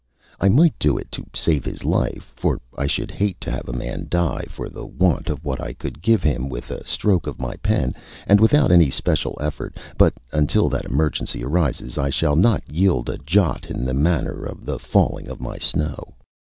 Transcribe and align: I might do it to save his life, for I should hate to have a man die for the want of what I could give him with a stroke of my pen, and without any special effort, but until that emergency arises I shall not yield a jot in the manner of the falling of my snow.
I 0.39 0.49
might 0.49 0.73
do 0.79 0.97
it 0.97 1.11
to 1.11 1.27
save 1.35 1.63
his 1.63 1.83
life, 1.85 2.33
for 2.35 2.59
I 2.75 2.87
should 2.87 3.11
hate 3.11 3.39
to 3.41 3.51
have 3.51 3.69
a 3.69 3.77
man 3.77 4.07
die 4.09 4.45
for 4.49 4.67
the 4.67 4.83
want 4.83 5.29
of 5.29 5.45
what 5.45 5.61
I 5.61 5.73
could 5.73 6.01
give 6.01 6.23
him 6.23 6.49
with 6.49 6.71
a 6.71 6.83
stroke 6.87 7.27
of 7.27 7.39
my 7.39 7.55
pen, 7.57 7.93
and 8.25 8.39
without 8.39 8.71
any 8.71 8.89
special 8.89 9.37
effort, 9.39 9.77
but 9.99 10.13
until 10.31 10.69
that 10.69 10.85
emergency 10.85 11.43
arises 11.43 11.99
I 11.99 12.09
shall 12.09 12.35
not 12.35 12.67
yield 12.67 13.11
a 13.11 13.19
jot 13.19 13.69
in 13.69 13.85
the 13.85 13.93
manner 13.93 14.43
of 14.43 14.65
the 14.65 14.79
falling 14.79 15.27
of 15.27 15.39
my 15.39 15.59
snow. 15.59 16.15